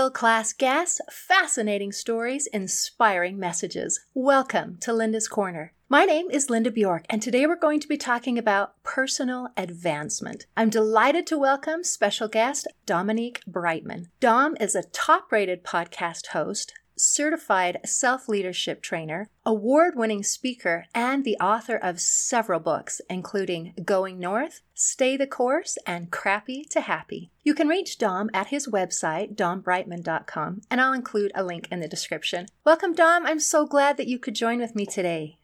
[0.00, 4.00] World class guests, fascinating stories, inspiring messages.
[4.14, 5.74] Welcome to Linda's Corner.
[5.90, 10.46] My name is Linda Bjork, and today we're going to be talking about personal advancement.
[10.56, 14.06] I'm delighted to welcome special guest Dominique Brightman.
[14.20, 21.24] Dom is a top rated podcast host, certified self leadership trainer, award winning speaker, and
[21.24, 27.30] the author of several books, including Going North, Stay the Course, and Crappy to Happy.
[27.42, 31.88] You can reach Dom at his website, dombrightman.com, and I'll include a link in the
[31.88, 32.46] description.
[32.64, 33.26] Welcome, Dom.
[33.26, 35.39] I'm so glad that you could join with me today.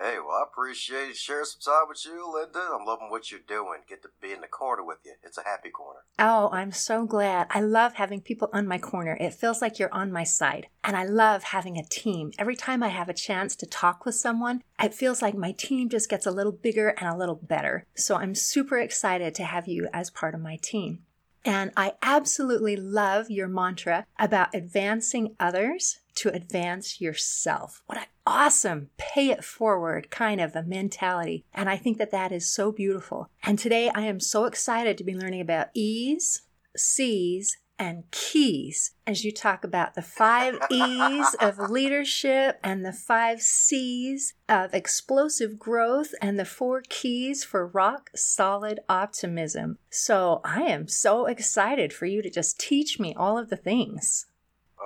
[0.00, 2.58] Hey, well, I appreciate sharing some time with you, Linda.
[2.58, 3.80] I'm loving what you're doing.
[3.88, 5.14] Get to be in the corner with you.
[5.22, 6.00] It's a happy corner.
[6.18, 7.46] Oh, I'm so glad.
[7.50, 9.16] I love having people on my corner.
[9.20, 10.66] It feels like you're on my side.
[10.82, 12.32] And I love having a team.
[12.38, 15.88] Every time I have a chance to talk with someone, it feels like my team
[15.88, 17.86] just gets a little bigger and a little better.
[17.94, 21.04] So I'm super excited to have you as part of my team.
[21.44, 27.82] And I absolutely love your mantra about advancing others to advance yourself.
[27.86, 31.44] What an awesome pay it forward kind of a mentality.
[31.52, 33.30] And I think that that is so beautiful.
[33.42, 36.42] And today I am so excited to be learning about E's,
[36.76, 43.42] C's, and keys as you talk about the five E's of leadership and the five
[43.42, 49.78] C's of explosive growth and the four keys for rock solid optimism.
[49.90, 54.26] So I am so excited for you to just teach me all of the things.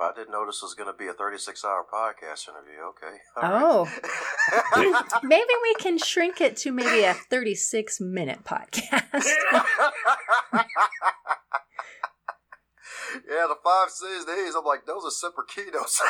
[0.01, 2.79] I didn't know this was going to be a 36 hour podcast interview.
[2.89, 3.17] Okay.
[3.41, 3.89] All oh.
[4.75, 5.03] Right.
[5.23, 8.81] maybe we can shrink it to maybe a 36 minute podcast.
[13.27, 14.55] yeah, the five C's and E's.
[14.55, 16.01] I'm like, those are separate keynotes.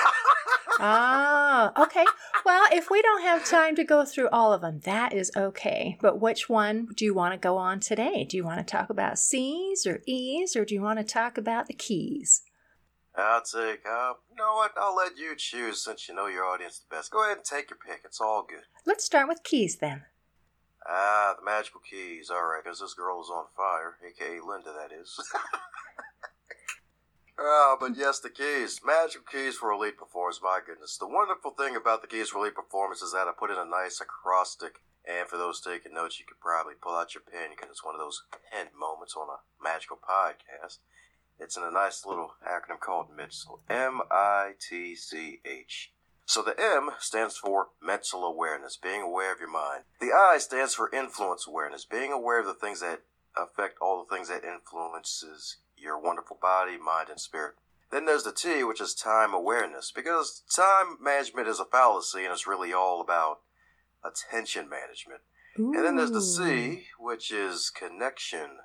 [0.80, 2.06] ah, okay.
[2.46, 5.98] Well, if we don't have time to go through all of them, that is okay.
[6.00, 8.24] But which one do you want to go on today?
[8.24, 11.40] Do you want to talk about C's or E's, or do you want to talk
[11.40, 12.44] about the keys?
[13.20, 14.72] I'll take, uh, you know what?
[14.78, 17.12] I'll let you choose since you know your audience the best.
[17.12, 18.02] Go ahead and take your pick.
[18.06, 18.64] It's all good.
[18.86, 20.04] Let's start with keys then.
[20.88, 22.30] Ah, the magical keys.
[22.30, 25.20] All right, because this girl is on fire, aka Linda, that is.
[27.40, 28.82] Ah, but yes, the keys.
[28.84, 30.42] Magical keys for elite performance.
[30.44, 30.98] My goodness.
[30.98, 33.64] The wonderful thing about the keys for elite performance is that I put in a
[33.64, 34.84] nice acrostic.
[35.08, 37.96] And for those taking notes, you could probably pull out your pen because it's one
[37.96, 40.80] of those pen moments on a magical podcast.
[41.40, 43.46] It's in a nice little acronym called MITCH.
[43.70, 45.92] M I T C H.
[46.26, 49.84] So the M stands for mental awareness, being aware of your mind.
[50.00, 53.02] The I stands for influence awareness, being aware of the things that
[53.36, 57.56] affect all the things that influences your wonderful body, mind, and spirit.
[57.92, 62.32] Then there's the T, which is time awareness, because time management is a fallacy and
[62.32, 63.40] it's really all about
[64.04, 65.22] attention management.
[65.58, 65.74] Ooh.
[65.74, 68.60] And then there's the C, which is connection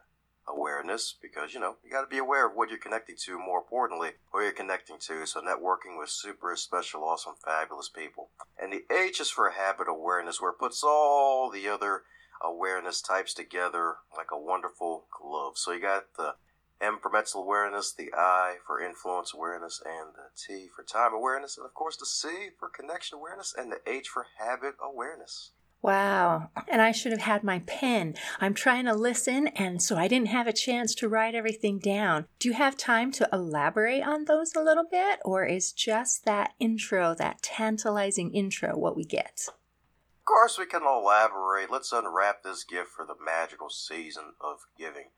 [0.48, 3.58] awareness, because you know, you got to be aware of what you're connecting to, more
[3.58, 5.26] importantly, who you're connecting to.
[5.26, 8.30] So, networking with super special, awesome, fabulous people.
[8.58, 12.02] And the H is for habit awareness, where it puts all the other
[12.42, 15.56] awareness types together like a wonderful glove.
[15.56, 16.34] So, you got the
[16.80, 21.56] M for mental awareness, the I for influence awareness, and the T for time awareness,
[21.56, 25.52] and of course the C for connection awareness, and the H for habit awareness.
[25.84, 26.48] Wow.
[26.66, 28.14] And I should have had my pen.
[28.40, 32.24] I'm trying to listen, and so I didn't have a chance to write everything down.
[32.38, 36.54] Do you have time to elaborate on those a little bit, or is just that
[36.58, 39.42] intro, that tantalizing intro, what we get?
[39.46, 41.70] Of course, we can elaborate.
[41.70, 45.10] Let's unwrap this gift for the magical season of giving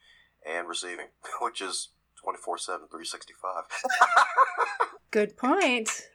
[0.44, 1.10] and receiving,
[1.40, 1.90] which is
[2.24, 3.62] 24 7, 365.
[5.12, 6.08] Good point.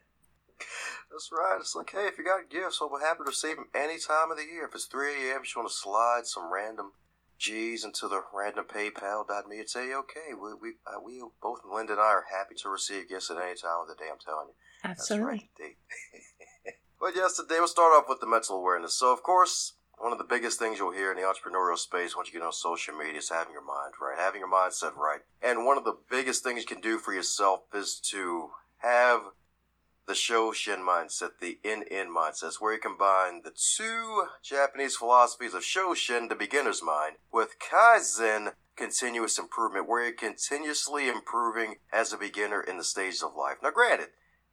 [1.11, 1.57] That's right.
[1.59, 4.31] It's like, hey, if you got gifts, we'll be happy to receive them any time
[4.31, 4.66] of the year.
[4.66, 6.94] If it's 3 a.m., you want to slide some random
[7.38, 12.01] G's into the random PayPal.me and say, okay, we, we, uh, we both, Linda and
[12.01, 14.53] I, are happy to receive gifts at any time of the day, I'm telling you.
[14.83, 15.49] Absolutely.
[15.57, 18.93] That's right, but yes, today we'll start off with the mental awareness.
[18.93, 22.29] So, of course, one of the biggest things you'll hear in the entrepreneurial space once
[22.29, 25.22] you get on social media is having your mind right, having your mindset right.
[25.41, 29.22] And one of the biggest things you can do for yourself is to have
[30.11, 36.28] the Shoshin mindset, the In-In mindset, where you combine the two Japanese philosophies of Shoshin,
[36.28, 42.78] the beginner's mind, with Kaizen, continuous improvement, where you're continuously improving as a beginner in
[42.78, 43.59] the stages of life.
[43.63, 44.09] Now, granted,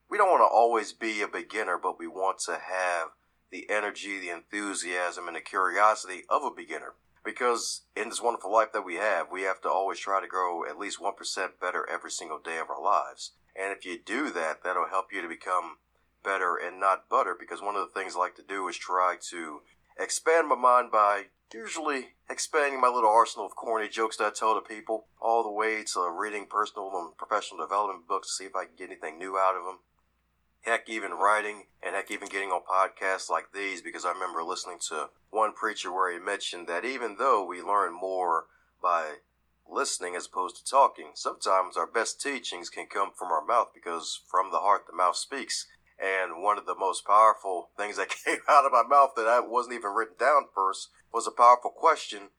[0.08, 3.08] we don't want to always be a beginner, but we want to have
[3.50, 6.94] the energy, the enthusiasm, and the curiosity of a beginner.
[7.24, 10.64] Because in this wonderful life that we have, we have to always try to grow
[10.64, 13.32] at least 1% better every single day of our lives.
[13.60, 15.78] And if you do that, that'll help you to become
[16.22, 17.36] better and not butter.
[17.38, 19.62] Because one of the things I like to do is try to
[19.98, 24.54] expand my mind by usually expanding my little arsenal of corny jokes that I tell
[24.54, 28.54] to people, all the way to reading personal and professional development books to see if
[28.54, 29.78] I can get anything new out of them.
[30.60, 34.78] Heck, even writing, and heck, even getting on podcasts like these, because I remember listening
[34.88, 38.46] to one preacher where he mentioned that even though we learn more
[38.82, 39.14] by
[39.70, 44.20] listening as opposed to talking, sometimes our best teachings can come from our mouth because
[44.30, 45.66] from the heart the mouth speaks.
[45.98, 49.40] And one of the most powerful things that came out of my mouth that I
[49.40, 52.30] wasn't even written down first was a powerful question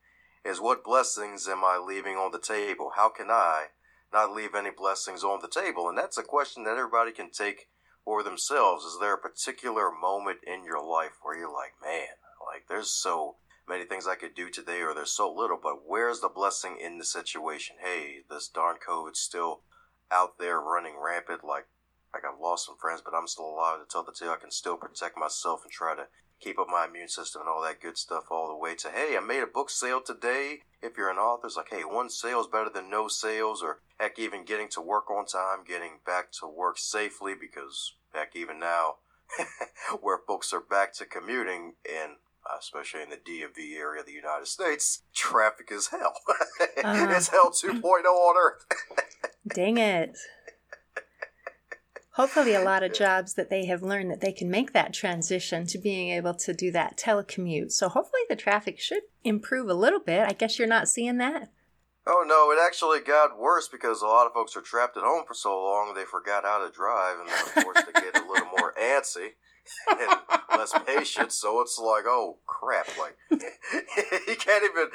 [0.45, 2.91] is what blessings am I leaving on the table?
[2.95, 3.67] How can I
[4.13, 5.89] not leave any blessings on the table?
[5.89, 7.67] And that's a question that everybody can take
[8.05, 8.85] for themselves.
[8.85, 12.15] Is there a particular moment in your life where you're like, man,
[12.51, 13.35] like there's so
[13.69, 16.97] many things I could do today or there's so little, but where's the blessing in
[16.97, 17.77] the situation?
[17.79, 19.61] Hey, this darn COVID's still
[20.11, 21.67] out there running rampant like
[22.11, 24.31] like I've lost some friends, but I'm still alive to tell the tale.
[24.31, 26.07] I can still protect myself and try to
[26.39, 29.15] keep up my immune system and all that good stuff all the way to, hey,
[29.17, 30.59] I made a book sale today.
[30.81, 33.81] If you're an author, it's like, hey, one sale is better than no sales, or
[33.99, 38.59] heck, even getting to work on time, getting back to work safely, because heck, even
[38.59, 38.95] now,
[40.01, 42.13] where folks are back to commuting, and
[42.57, 46.13] especially in the DMV area of the United States, traffic is hell.
[46.83, 48.65] uh, it's hell 2.0 on Earth.
[49.47, 50.17] dang it
[52.19, 55.65] hopefully a lot of jobs that they have learned that they can make that transition
[55.65, 57.71] to being able to do that telecommute.
[57.71, 60.27] So hopefully the traffic should improve a little bit.
[60.27, 61.49] I guess you're not seeing that.
[62.05, 65.23] Oh no, it actually got worse because a lot of folks are trapped at home
[65.25, 68.49] for so long they forgot how to drive and they're forced to get a little
[68.57, 69.29] more antsy
[69.89, 70.19] and
[70.57, 71.31] less patient.
[71.31, 72.87] So it's like, oh crap!
[72.97, 73.17] Like
[74.27, 74.87] he can't even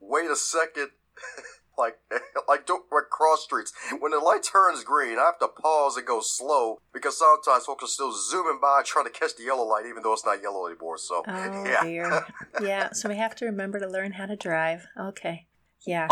[0.00, 0.88] wait a second
[1.80, 1.98] like
[2.48, 3.72] like don't like cross streets.
[3.98, 7.84] When the light turns green, I have to pause and go slow because sometimes folks
[7.84, 10.66] are still zooming by trying to catch the yellow light, even though it's not yellow
[10.66, 10.98] anymore.
[10.98, 12.26] So oh, yeah, dear.
[12.60, 12.92] yeah.
[12.92, 14.86] So we have to remember to learn how to drive.
[14.98, 15.46] Okay,
[15.86, 16.08] yeah.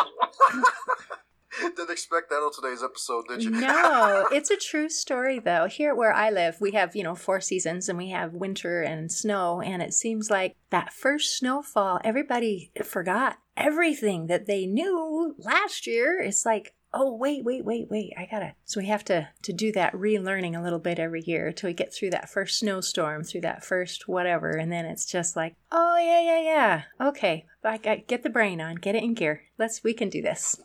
[1.76, 3.50] Didn't expect that on today's episode, did you?
[3.50, 5.66] no, it's a true story though.
[5.66, 9.10] Here where I live, we have, you know, four seasons and we have winter and
[9.10, 9.60] snow.
[9.60, 16.20] And it seems like that first snowfall, everybody forgot everything that they knew last year.
[16.20, 19.70] It's like, oh wait wait wait wait i gotta so we have to to do
[19.72, 23.42] that relearning a little bit every year till we get through that first snowstorm through
[23.42, 28.06] that first whatever and then it's just like oh yeah yeah yeah okay I, got
[28.06, 30.58] get the brain on get it in gear let's we can do this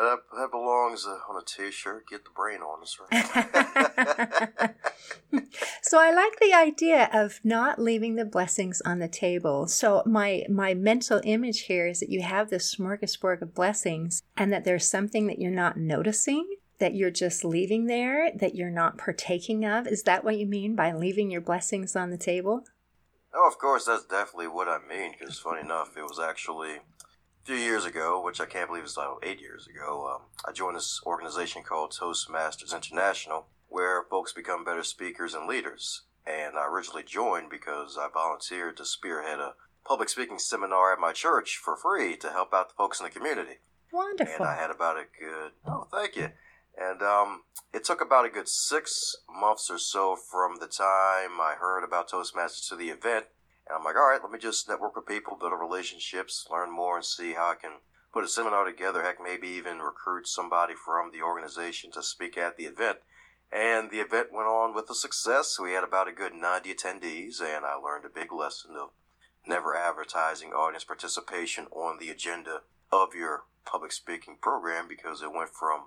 [0.00, 2.08] that, that belongs uh, on a t-shirt.
[2.08, 4.74] Get the brain on us, right?
[5.82, 9.66] so I like the idea of not leaving the blessings on the table.
[9.66, 14.52] So my my mental image here is that you have this smorgasbord of blessings, and
[14.52, 16.56] that there's something that you're not noticing.
[16.78, 19.86] That you're just leaving there, that you're not partaking of.
[19.86, 22.64] Is that what you mean by leaving your blessings on the table?
[23.34, 25.14] Oh, of course, that's definitely what I mean.
[25.18, 26.78] Because funny enough, it was actually
[27.42, 30.52] a few years ago, which I can't believe it's like eight years ago, um, I
[30.52, 36.02] joined this organization called Toastmasters International, where folks become better speakers and leaders.
[36.24, 39.54] And I originally joined because I volunteered to spearhead a
[39.84, 43.10] public speaking seminar at my church for free to help out the folks in the
[43.10, 43.58] community.
[43.92, 44.34] Wonderful.
[44.34, 46.30] And I had about a good, oh, thank you.
[46.78, 47.42] And um,
[47.74, 52.10] it took about a good six months or so from the time I heard about
[52.10, 53.26] Toastmasters to the event
[53.72, 56.96] and I'm like, all right, let me just network with people, build relationships, learn more,
[56.96, 57.78] and see how I can
[58.12, 59.02] put a seminar together.
[59.02, 62.98] Heck, maybe even recruit somebody from the organization to speak at the event.
[63.50, 65.58] And the event went on with a success.
[65.58, 68.90] We had about a good 90 attendees, and I learned a big lesson of
[69.46, 72.60] never advertising audience participation on the agenda
[72.92, 75.84] of your public speaking program because it went from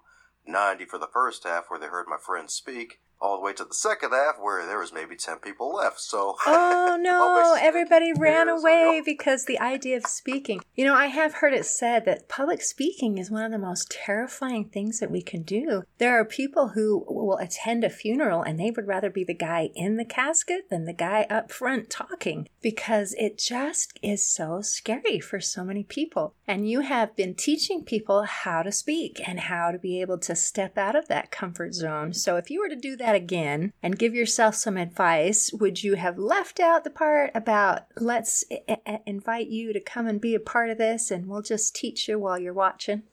[0.47, 3.65] 90 for the first half where they heard my friend speak all the way to
[3.65, 5.99] the second half where there was maybe 10 people left.
[5.99, 10.61] So, oh no, everybody ran away because the idea of speaking.
[10.75, 13.91] You know, I have heard it said that public speaking is one of the most
[13.91, 15.83] terrifying things that we can do.
[15.97, 19.69] There are people who will attend a funeral and they would rather be the guy
[19.75, 25.19] in the casket than the guy up front talking because it just is so scary
[25.19, 26.33] for so many people.
[26.47, 30.35] And you have been teaching people how to speak and how to be able to
[30.35, 32.13] step out of that comfort zone.
[32.13, 35.83] So, if you were to do that, that again and give yourself some advice, would
[35.83, 40.35] you have left out the part about let's I- invite you to come and be
[40.35, 43.03] a part of this and we'll just teach you while you're watching?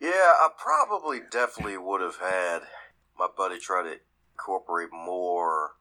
[0.00, 2.60] Yeah, I probably definitely would have had
[3.18, 3.96] my buddy try to
[4.34, 5.72] incorporate more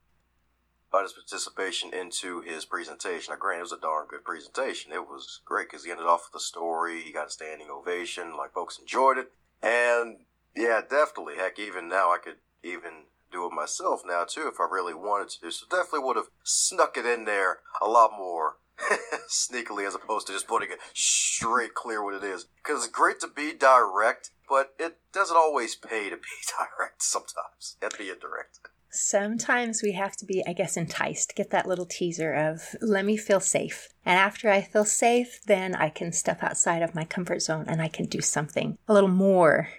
[1.03, 3.31] his participation into his presentation.
[3.31, 4.91] Now, granted, it was a darn good presentation.
[4.91, 7.01] It was great because he ended off with a story.
[7.01, 8.35] He got a standing ovation.
[8.35, 9.31] Like, folks enjoyed it.
[9.61, 10.17] And
[10.55, 11.35] yeah, definitely.
[11.35, 15.29] Heck, even now I could even do it myself now too if I really wanted
[15.41, 15.51] to.
[15.51, 18.57] So definitely would have snuck it in there a lot more
[19.29, 22.45] sneakily as opposed to just putting it straight clear what it is.
[22.63, 26.21] Because it's great to be direct, but it doesn't always pay to be
[26.77, 28.59] direct sometimes and be indirect.
[28.89, 33.17] Sometimes we have to be, I guess, enticed, get that little teaser of, let me
[33.17, 33.89] feel safe.
[34.05, 37.81] And after I feel safe, then I can step outside of my comfort zone and
[37.81, 39.69] I can do something a little more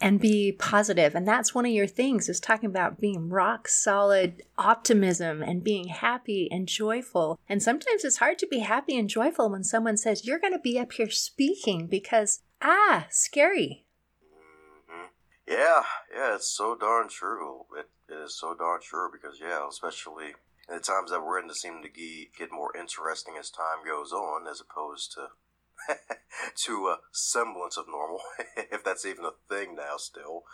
[0.00, 1.14] and be positive.
[1.14, 5.88] And that's one of your things is talking about being rock solid optimism and being
[5.88, 7.38] happy and joyful.
[7.48, 10.58] And sometimes it's hard to be happy and joyful when someone says, you're going to
[10.58, 13.84] be up here speaking because, ah, scary.
[15.46, 15.82] Yeah,
[16.12, 17.66] yeah, it's so darn true.
[17.78, 20.34] It it is so darn true because yeah, especially
[20.68, 24.12] in the times that we're in, to seem to get more interesting as time goes
[24.12, 25.28] on, as opposed to
[26.56, 28.20] to a semblance of normal,
[28.56, 30.44] if that's even a thing now still.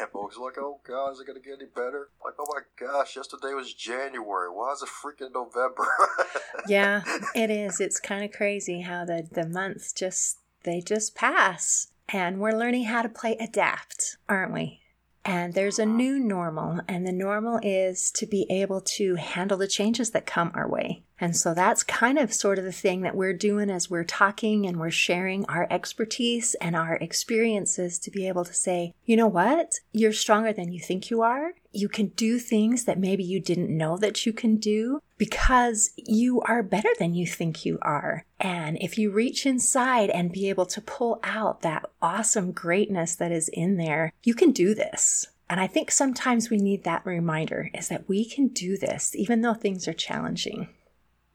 [0.00, 2.08] And folks are like, oh god, is it gonna get any better?
[2.24, 4.48] Like, oh my gosh, yesterday was January.
[4.50, 5.86] Why is it freaking November?
[6.68, 7.02] yeah,
[7.34, 7.80] it is.
[7.80, 11.88] It's kind of crazy how the, the months just they just pass.
[12.08, 14.80] And we're learning how to play adapt, aren't we?
[15.24, 15.92] And there's a uh-huh.
[15.92, 20.52] new normal, and the normal is to be able to handle the changes that come
[20.54, 21.02] our way.
[21.18, 24.66] And so that's kind of sort of the thing that we're doing as we're talking
[24.66, 29.26] and we're sharing our expertise and our experiences to be able to say, you know
[29.26, 29.80] what?
[29.92, 31.52] You're stronger than you think you are.
[31.72, 36.40] You can do things that maybe you didn't know that you can do because you
[36.42, 38.24] are better than you think you are.
[38.38, 43.32] And if you reach inside and be able to pull out that awesome greatness that
[43.32, 45.28] is in there, you can do this.
[45.48, 49.42] And I think sometimes we need that reminder is that we can do this even
[49.42, 50.68] though things are challenging.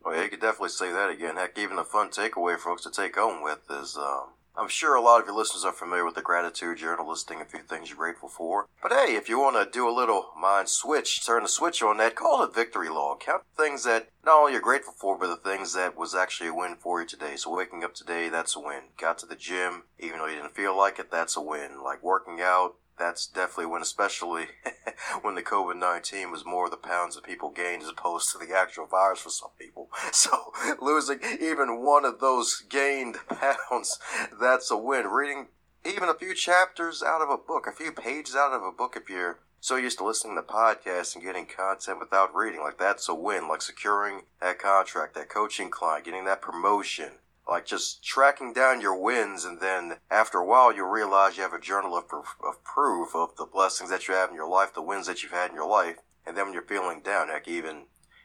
[0.03, 1.35] Well, yeah, you could definitely say that again.
[1.35, 4.95] Heck, even a fun takeaway for folks to take home with is um, I'm sure
[4.95, 7.89] a lot of your listeners are familiar with the gratitude journal listing a few things
[7.89, 8.67] you're grateful for.
[8.81, 11.97] But hey, if you want to do a little mind switch, turn the switch on
[11.97, 13.21] that, call it victory log.
[13.21, 16.53] Count things that not only you're grateful for, but the things that was actually a
[16.53, 17.35] win for you today.
[17.37, 18.81] So waking up today, that's a win.
[18.99, 21.81] Got to the gym, even though you didn't feel like it, that's a win.
[21.83, 24.45] Like working out, that's definitely when, especially
[25.21, 28.55] when the COVID 19 was more the pounds that people gained as opposed to the
[28.55, 29.89] actual virus for some people.
[30.11, 33.99] So losing even one of those gained pounds,
[34.39, 35.07] that's a win.
[35.07, 35.47] Reading
[35.83, 38.95] even a few chapters out of a book, a few pages out of a book,
[38.95, 43.07] if you're so used to listening to podcasts and getting content without reading, like that's
[43.07, 43.47] a win.
[43.47, 47.11] Like securing that contract, that coaching client, getting that promotion,
[47.51, 51.51] like just tracking down your wins and then after a while you realize you have
[51.51, 54.81] a journal of, of proof of the blessings that you have in your life the
[54.81, 57.83] wins that you've had in your life and then when you're feeling down like even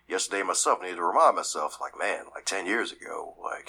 [0.09, 3.68] yesterday myself I needed to remind myself like man like 10 years ago like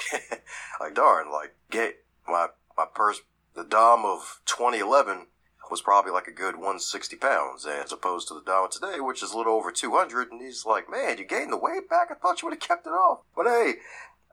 [0.80, 3.22] like darn like get my my purse
[3.56, 5.26] the dom of 2011
[5.72, 9.34] was probably like a good 160 pounds as opposed to the Dom today, which is
[9.34, 10.32] a little over 200.
[10.32, 12.08] And he's like, man, you gained the weight back?
[12.10, 13.20] I thought you would have kept it off.
[13.36, 13.74] But hey,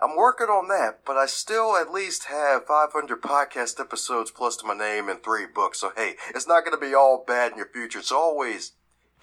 [0.05, 4.67] I'm working on that, but I still at least have 500 podcast episodes plus to
[4.67, 5.81] my name and three books.
[5.81, 8.01] So hey, it's not going to be all bad in your future.
[8.01, 8.73] It's always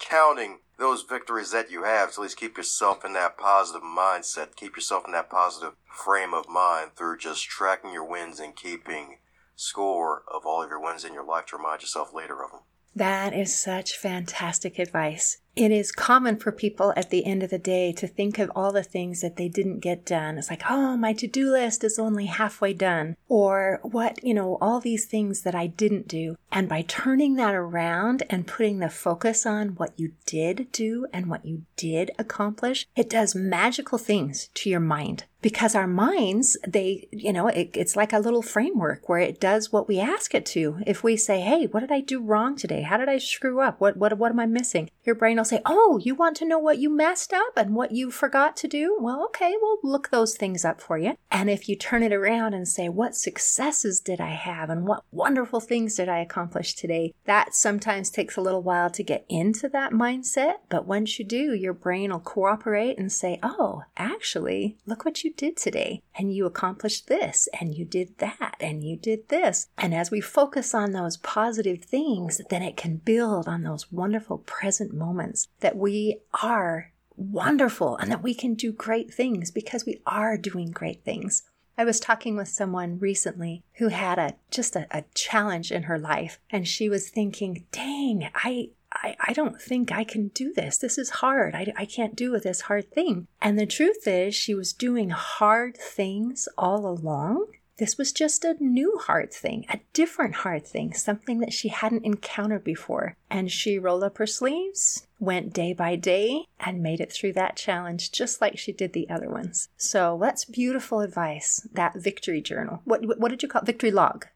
[0.00, 4.56] counting those victories that you have So at least keep yourself in that positive mindset,
[4.56, 9.18] keep yourself in that positive frame of mind through just tracking your wins and keeping
[9.54, 12.60] score of all of your wins in your life to remind yourself later of them.
[12.96, 15.38] That is such fantastic advice.
[15.54, 18.72] It is common for people at the end of the day to think of all
[18.72, 20.38] the things that they didn't get done.
[20.38, 23.16] It's like, oh, my to do list is only halfway done.
[23.28, 26.36] Or what, you know, all these things that I didn't do.
[26.54, 31.26] And by turning that around and putting the focus on what you did do and
[31.26, 35.24] what you did accomplish, it does magical things to your mind.
[35.40, 39.72] Because our minds they you know it, it's like a little framework where it does
[39.72, 40.78] what we ask it to.
[40.86, 42.82] If we say hey what did i do wrong today?
[42.82, 43.80] How did i screw up?
[43.80, 44.88] What what, what am i missing?
[45.02, 47.90] Your brain will say oh you want to know what you messed up and what
[47.90, 48.96] you forgot to do?
[49.00, 51.16] Well okay we'll look those things up for you.
[51.28, 55.02] And if you turn it around and say what successes did i have and what
[55.10, 56.41] wonderful things did i accomplish
[56.76, 61.24] today that sometimes takes a little while to get into that mindset but once you
[61.24, 66.02] do your brain will cooperate and say oh actually look what you did today.
[66.16, 69.68] And you accomplished this, and you did that, and you did this.
[69.78, 74.38] And as we focus on those positive things, then it can build on those wonderful
[74.38, 80.00] present moments that we are wonderful and that we can do great things because we
[80.06, 81.42] are doing great things.
[81.76, 85.98] I was talking with someone recently who had a just a, a, challenge in her
[85.98, 90.76] life and she was thinking, dang, I I, I don't think I can do this.
[90.76, 91.54] This is hard.
[91.54, 93.26] I, I can't do this hard thing.
[93.40, 97.46] And the truth is, she was doing hard things all along
[97.78, 102.04] This was just a new hard thing, a different hard thing, something that she hadn't
[102.04, 103.16] encountered before.
[103.30, 107.56] And she rolled up her sleeves, went day by day, and made it through that
[107.56, 109.68] challenge just like she did the other ones.
[109.76, 112.82] So that's beautiful advice, that victory journal.
[112.84, 113.66] What, what did you call it?
[113.66, 114.26] Victory log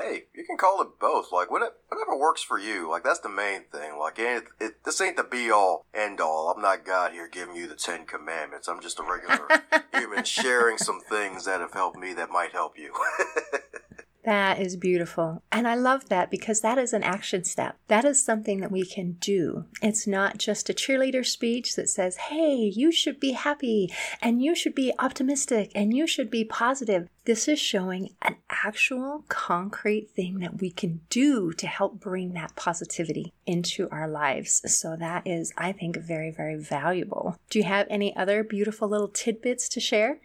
[0.00, 1.32] hey, you can call it both.
[1.32, 1.74] Like whatever,
[2.18, 2.90] works for you.
[2.90, 3.98] Like that's the main thing.
[3.98, 6.52] Like it, it, this ain't the be all end all.
[6.54, 8.68] I'm not God here giving you the Ten Commandments.
[8.68, 9.48] I'm just a regular
[9.94, 12.92] human sharing some things that have helped me that might help you.
[14.28, 15.42] That is beautiful.
[15.50, 17.78] And I love that because that is an action step.
[17.86, 19.64] That is something that we can do.
[19.80, 23.90] It's not just a cheerleader speech that says, hey, you should be happy
[24.20, 27.08] and you should be optimistic and you should be positive.
[27.24, 32.56] This is showing an actual concrete thing that we can do to help bring that
[32.56, 34.62] positivity into our lives.
[34.66, 37.36] So that is, I think, very, very valuable.
[37.50, 40.20] Do you have any other beautiful little tidbits to share?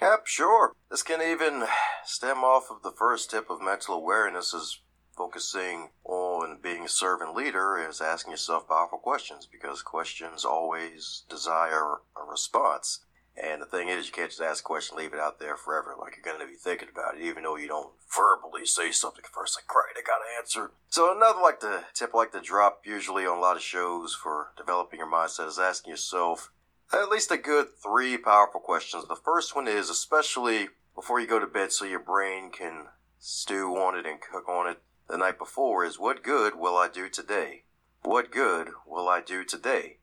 [0.00, 0.72] Yep, sure.
[0.90, 1.64] This can even
[2.04, 4.80] stem off of the first tip of mental awareness is
[5.16, 11.98] focusing on being a servant leader is asking yourself powerful questions because questions always desire
[12.16, 13.04] a response.
[13.40, 15.94] And the thing is, you can't just ask a question, leave it out there forever.
[15.98, 19.24] Like you're going to be thinking about it, even though you don't verbally say something
[19.32, 19.56] first.
[19.56, 20.72] Like, great, I got to answer.
[20.90, 24.14] So another like the tip I like to drop usually on a lot of shows
[24.14, 26.50] for developing your mindset is asking yourself,
[26.92, 29.06] at least a good three powerful questions.
[29.08, 33.76] The first one is, especially before you go to bed so your brain can stew
[33.76, 37.08] on it and cook on it the night before, is what good will I do
[37.08, 37.64] today?
[38.02, 39.98] What good will I do today?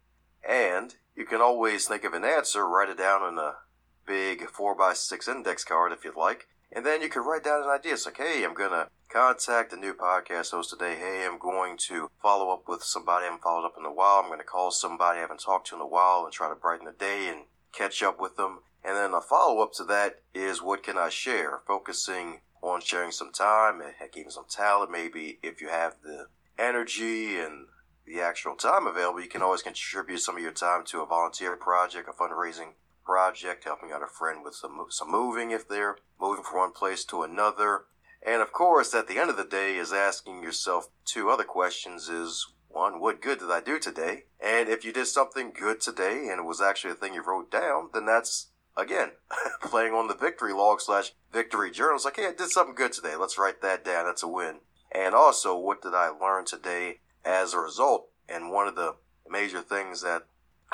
[0.48, 3.56] And you can always think of an answer, write it down on a
[4.08, 7.94] big 4x6 index card if you'd like, and then you can write down an idea.
[7.94, 10.96] It's like, hey, I'm going to contact a new podcast host today.
[10.96, 14.22] Hey, I'm going to follow up with somebody I haven't followed up in a while.
[14.22, 16.56] I'm going to call somebody I haven't talked to in a while and try to
[16.56, 17.42] brighten the day and
[17.74, 18.60] catch up with them.
[18.86, 21.60] And then a follow up to that is what can I share?
[21.68, 24.90] Focusing on sharing some time and heck, even some talent.
[24.90, 27.66] Maybe if you have the energy and
[28.10, 31.56] the actual time available, you can always contribute some of your time to a volunteer
[31.56, 32.74] project, a fundraising
[33.06, 37.06] project, helping out a friend with some, some moving if they're moving from one place
[37.06, 37.86] to another.
[38.26, 42.10] And of course, at the end of the day, is asking yourself two other questions
[42.10, 44.24] is one, what good did I do today?
[44.44, 47.52] And if you did something good today and it was actually a thing you wrote
[47.52, 49.12] down, then that's, again,
[49.62, 51.96] playing on the victory log slash victory journal.
[51.96, 53.16] It's like, hey, I did something good today.
[53.16, 54.06] Let's write that down.
[54.06, 54.62] That's a win.
[54.92, 58.08] And also, what did I learn today as a result?
[58.28, 58.96] And one of the
[59.30, 60.24] major things that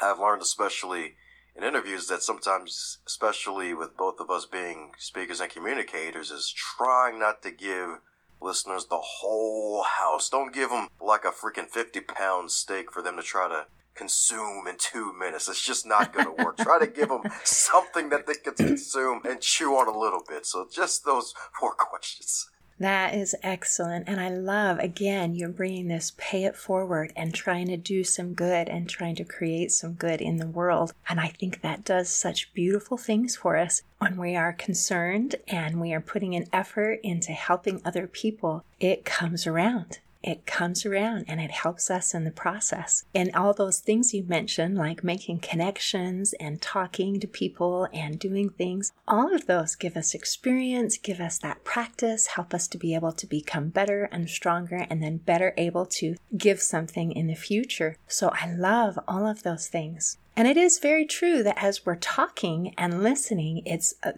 [0.01, 1.15] I've learned, especially
[1.55, 7.19] in interviews that sometimes, especially with both of us being speakers and communicators, is trying
[7.19, 7.99] not to give
[8.41, 10.29] listeners the whole house.
[10.29, 14.67] Don't give them like a freaking 50 pound steak for them to try to consume
[14.67, 15.47] in two minutes.
[15.47, 16.57] It's just not going to work.
[16.65, 20.45] Try to give them something that they can consume and chew on a little bit.
[20.45, 22.49] So just those four questions.
[22.79, 24.09] That is excellent.
[24.09, 28.33] And I love, again, you're bringing this pay it forward and trying to do some
[28.33, 30.93] good and trying to create some good in the world.
[31.07, 35.79] And I think that does such beautiful things for us when we are concerned and
[35.79, 38.65] we are putting an effort into helping other people.
[38.79, 43.05] It comes around it comes around and it helps us in the process.
[43.13, 48.49] And all those things you mentioned, like making connections and talking to people and doing
[48.49, 52.95] things, all of those give us experience, give us that practice, help us to be
[52.95, 57.35] able to become better and stronger and then better able to give something in the
[57.35, 57.95] future.
[58.07, 60.17] So I love all of those things.
[60.37, 64.11] And it is very true that as we're talking and listening, it's uh,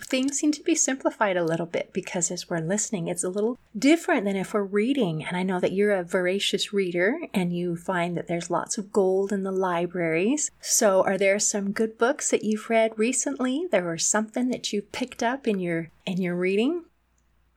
[0.00, 3.58] things seem to be simplified a little bit because as we're listening, it's a little
[3.76, 5.24] different than if we're reading.
[5.24, 8.92] And I know that you're a voracious reader and you find that there's lots of
[8.92, 10.52] gold in the libraries.
[10.60, 13.66] So, are there some good books that you've read recently?
[13.68, 16.84] There was something that you picked up in your in your reading?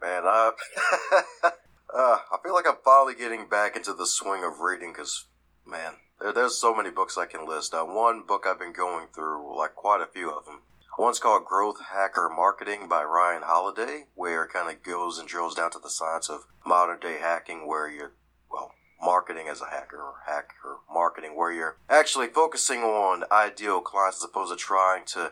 [0.02, 0.52] Man, uh,
[1.44, 1.52] uh,
[1.94, 5.28] I feel like I'm finally getting back into the swing of reading because,
[5.68, 7.74] man, there, there's so many books I can list.
[7.74, 10.62] Uh, one book I've been going through, like quite a few of them.
[10.98, 15.56] One's called Growth Hacker Marketing by Ryan Holiday, where it kind of goes and drills
[15.56, 18.12] down to the science of modern day hacking, where you're,
[18.52, 24.18] well, marketing as a hacker or hacker marketing, where you're actually focusing on ideal clients
[24.18, 25.32] as opposed to trying to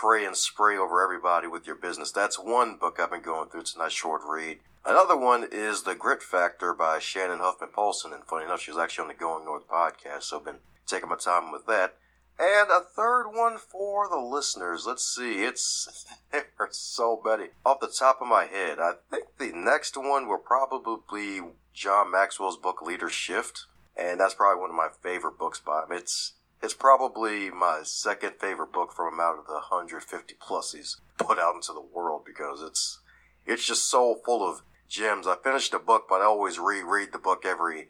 [0.00, 2.10] pray and spray over everybody with your business.
[2.10, 3.60] That's one book I've been going through.
[3.60, 4.58] It's a nice short read.
[4.84, 8.12] Another one is The Grit Factor by Shannon Huffman Polson.
[8.12, 11.08] And funny enough, she was actually on the Going North podcast, so I've been taking
[11.08, 11.94] my time with that.
[12.38, 14.84] And a third one for the listeners.
[14.84, 15.44] Let's see.
[15.44, 17.50] It's there's so many.
[17.64, 22.10] Off the top of my head, I think the next one will probably be John
[22.10, 23.66] Maxwell's book Leadershift.
[23.96, 25.92] And that's probably one of my favorite books by him.
[25.92, 30.96] It's It's probably my second favorite book from him out of the 150 plus he's
[31.18, 32.98] put out into the world because it's
[33.46, 34.62] it's just so full of
[34.92, 35.26] gems.
[35.26, 37.88] I finished the book, but I always reread the book every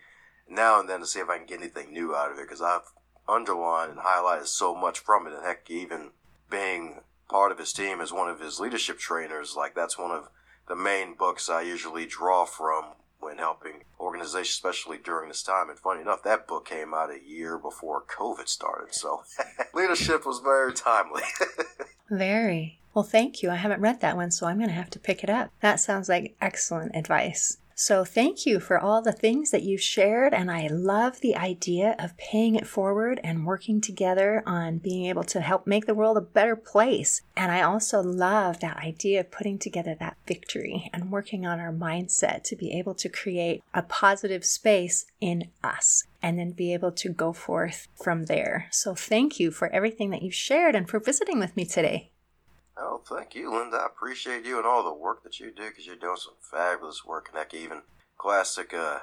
[0.48, 2.62] now and then to see if I can get anything new out of it because
[2.62, 2.92] I've
[3.28, 5.34] underlined and highlighted so much from it.
[5.34, 6.10] And heck, even
[6.48, 10.28] being part of his team as one of his leadership trainers, like that's one of
[10.68, 15.70] the main books I usually draw from when helping organizations, especially during this time.
[15.70, 18.94] And funny enough, that book came out a year before COVID started.
[18.94, 19.22] So
[19.74, 21.22] leadership was very timely.
[22.10, 22.78] very.
[22.94, 23.50] Well, thank you.
[23.50, 25.50] I haven't read that one, so I'm going to have to pick it up.
[25.60, 27.58] That sounds like excellent advice.
[27.74, 30.34] So, thank you for all the things that you've shared.
[30.34, 35.24] And I love the idea of paying it forward and working together on being able
[35.24, 37.22] to help make the world a better place.
[37.36, 41.72] And I also love that idea of putting together that victory and working on our
[41.72, 46.92] mindset to be able to create a positive space in us and then be able
[46.92, 48.68] to go forth from there.
[48.70, 52.11] So, thank you for everything that you've shared and for visiting with me today.
[52.84, 53.76] Oh, thank you, Linda.
[53.76, 57.04] I appreciate you and all the work that you do because you're doing some fabulous
[57.04, 57.28] work.
[57.28, 57.82] And heck, even
[58.18, 58.98] classic, uh,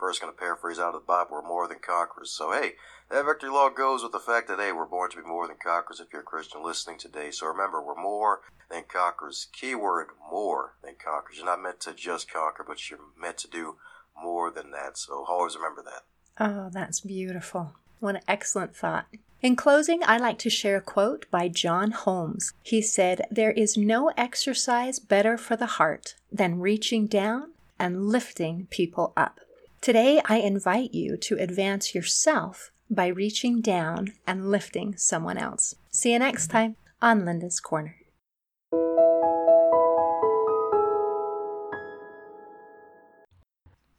[0.00, 2.30] verse going to paraphrase out of the Bible, we're more than conquerors.
[2.30, 2.72] So, hey,
[3.10, 5.58] that victory law goes with the fact that, hey, we're born to be more than
[5.62, 7.30] conquerors if you're a Christian listening today.
[7.30, 9.48] So remember, we're more than conquerors.
[9.52, 11.36] Keyword, more than conquerors.
[11.36, 13.76] You're not meant to just conquer, but you're meant to do
[14.16, 14.96] more than that.
[14.96, 16.04] So always remember that.
[16.40, 17.74] Oh, that's beautiful.
[18.00, 19.06] What an excellent thought.
[19.40, 22.54] In closing, I like to share a quote by John Holmes.
[22.62, 28.66] He said, There is no exercise better for the heart than reaching down and lifting
[28.70, 29.38] people up.
[29.80, 35.76] Today, I invite you to advance yourself by reaching down and lifting someone else.
[35.92, 37.97] See you next time on Linda's Corner.